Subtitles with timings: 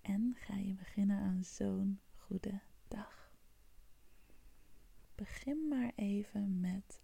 [0.00, 3.32] en ga je beginnen aan zo'n goede dag.
[5.14, 7.00] Begin maar even met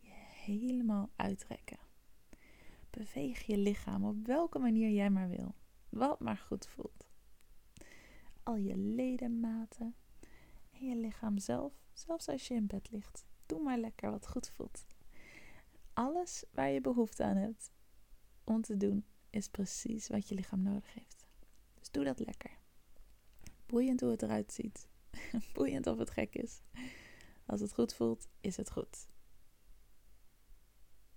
[0.00, 0.12] je
[0.44, 1.78] helemaal uitrekken.
[2.90, 5.54] Beweeg je lichaam op welke manier jij maar wil,
[5.88, 7.08] wat maar goed voelt.
[8.42, 9.94] Al je ledematen
[10.72, 13.26] en je lichaam zelf, zelfs als je in bed ligt.
[13.46, 14.86] Doe maar lekker wat goed voelt.
[15.92, 17.70] Alles waar je behoefte aan hebt
[18.44, 21.15] om te doen, is precies wat je lichaam nodig heeft.
[21.86, 22.58] Dus doe dat lekker.
[23.66, 24.88] Boeiend hoe het eruit ziet.
[25.52, 26.60] Boeiend of het gek is.
[27.46, 29.06] Als het goed voelt, is het goed.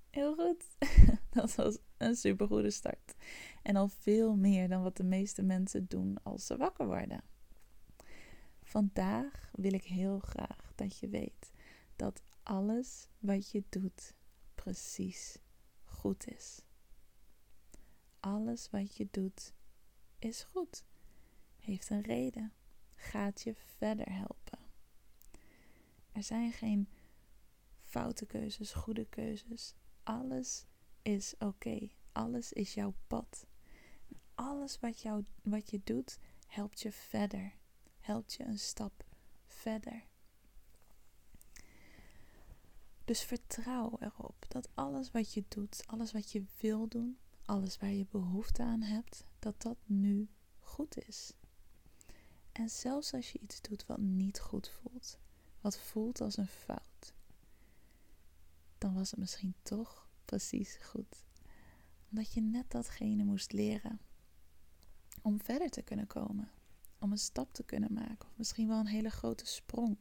[0.10, 0.66] Heel goed.
[1.30, 3.16] Dat was een supergoede start.
[3.62, 7.24] En al veel meer dan wat de meeste mensen doen als ze wakker worden.
[8.62, 11.52] Vandaag wil ik heel graag dat je weet
[11.96, 14.14] dat alles wat je doet
[14.56, 15.38] precies
[15.84, 16.62] goed is.
[18.20, 19.54] Alles wat je doet
[20.20, 20.84] is goed,
[21.60, 22.54] heeft een reden,
[22.96, 24.60] gaat je verder helpen.
[26.12, 26.90] Er zijn geen
[27.82, 29.76] foute keuzes, goede keuzes.
[30.04, 30.66] Alles
[31.02, 31.90] is oké.
[32.12, 33.46] Alles is jouw pad.
[34.36, 37.54] Alles wat, jou, wat je doet, helpt je verder.
[38.00, 39.06] Helpt je een stap
[39.46, 40.04] verder.
[43.06, 47.18] Dus vertrouw erop dat alles wat je doet, alles wat je wil doen,
[47.50, 51.34] alles waar je behoefte aan hebt, dat dat nu goed is.
[52.52, 55.20] En zelfs als je iets doet wat niet goed voelt,
[55.62, 57.14] wat voelt als een fout,
[58.78, 61.26] dan was het misschien toch precies goed.
[62.10, 64.00] Omdat je net datgene moest leren
[65.22, 66.52] om verder te kunnen komen,
[67.00, 69.98] om een stap te kunnen maken, of misschien wel een hele grote sprong.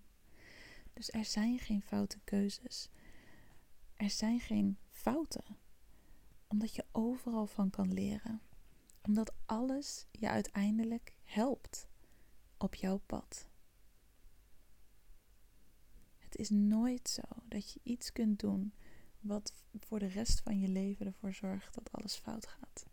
[0.93, 2.89] Dus er zijn geen foute keuzes.
[3.97, 5.45] Er zijn geen fouten
[6.49, 8.41] omdat je overal van kan leren.
[9.03, 11.89] Omdat alles je uiteindelijk helpt
[12.57, 13.49] op jouw pad.
[16.17, 18.73] Het is nooit zo dat je iets kunt doen
[19.21, 22.87] wat voor de rest van je leven ervoor zorgt dat alles fout gaat.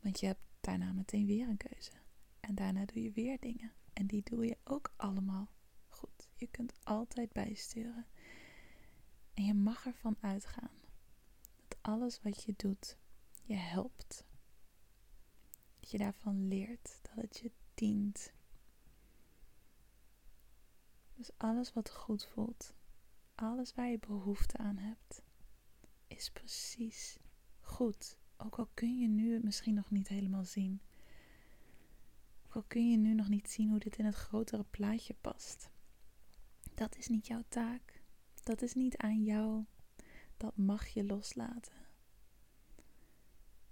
[0.00, 1.92] Want je hebt daarna meteen weer een keuze.
[2.40, 3.72] En daarna doe je weer dingen.
[3.92, 5.48] En die doe je ook allemaal
[5.88, 6.28] goed.
[6.34, 8.06] Je kunt altijd bijsturen.
[9.34, 10.83] En je mag ervan uitgaan
[11.84, 12.96] alles wat je doet
[13.42, 14.24] je helpt.
[15.80, 18.32] Dat je daarvan leert, dat het je dient.
[21.14, 22.74] Dus alles wat goed voelt,
[23.34, 25.22] alles waar je behoefte aan hebt,
[26.06, 27.18] is precies
[27.60, 28.18] goed.
[28.36, 30.80] Ook al kun je nu het misschien nog niet helemaal zien.
[32.46, 35.70] Ook al kun je nu nog niet zien hoe dit in het grotere plaatje past.
[36.74, 38.02] Dat is niet jouw taak.
[38.42, 39.64] Dat is niet aan jou
[40.36, 41.86] dat mag je loslaten.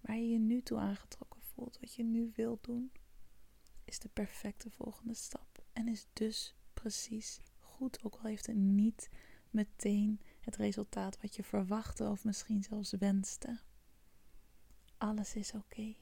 [0.01, 2.93] Waar je je nu toe aangetrokken voelt, wat je nu wilt doen,
[3.85, 5.65] is de perfecte volgende stap.
[5.73, 9.11] En is dus precies goed, ook al heeft het niet
[9.51, 13.61] meteen het resultaat wat je verwachtte of misschien zelfs wenste.
[14.99, 15.95] Alles is oké.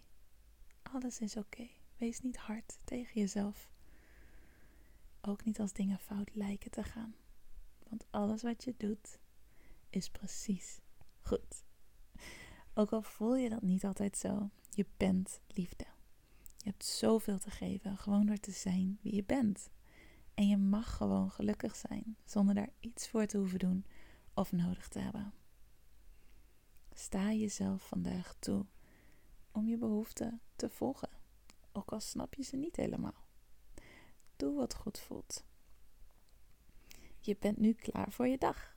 [0.82, 1.69] Alles is oké.
[1.97, 3.71] Wees niet hard tegen jezelf.
[5.21, 7.15] Ook niet als dingen fout lijken te gaan.
[7.88, 9.19] Want alles wat je doet
[9.91, 10.81] is precies
[11.21, 11.65] goed.
[12.75, 15.87] Ook al voel je dat niet altijd zo, je bent liefde.
[16.56, 19.71] Je hebt zoveel te geven, gewoon door te zijn wie je bent.
[20.34, 23.87] En je mag gewoon gelukkig zijn, zonder daar iets voor te hoeven doen
[24.34, 25.33] of nodig te hebben.
[26.93, 28.67] Sta jezelf vandaag toe
[29.53, 31.09] om je behoeften te volgen,
[31.72, 33.27] ook al snap je ze niet helemaal.
[34.37, 35.45] Doe wat goed voelt.
[37.21, 38.77] Je bent nu klaar voor je dag.